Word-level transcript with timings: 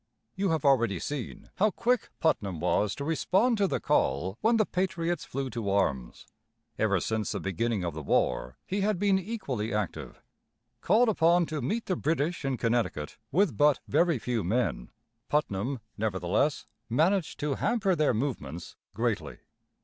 ]You 0.35 0.49
have 0.49 0.65
already 0.65 0.97
seen 0.97 1.51
how 1.57 1.69
quick 1.69 2.09
Putnam 2.19 2.59
was 2.59 2.95
to 2.95 3.03
respond 3.03 3.59
to 3.59 3.67
the 3.67 3.79
call 3.79 4.35
when 4.41 4.57
the 4.57 4.65
patriots 4.65 5.25
flew 5.25 5.47
to 5.51 5.69
arms. 5.69 6.25
Ever 6.79 6.99
since 6.99 7.31
the 7.33 7.39
beginning 7.39 7.83
of 7.83 7.93
the 7.93 8.01
war 8.01 8.57
he 8.65 8.81
had 8.81 8.97
been 8.97 9.19
equally 9.19 9.71
active. 9.71 10.19
Called 10.81 11.07
upon 11.07 11.45
to 11.45 11.61
meet 11.61 11.85
the 11.85 11.95
British 11.95 12.43
in 12.43 12.57
Connecticut, 12.57 13.19
with 13.31 13.55
but 13.55 13.79
very 13.87 14.17
few 14.17 14.43
men, 14.43 14.89
Putnam 15.29 15.81
nevertheless 15.99 16.65
managed 16.89 17.39
to 17.41 17.53
hamper 17.53 17.95
their 17.95 18.15
movements 18.15 18.75
greatly. 18.95 19.37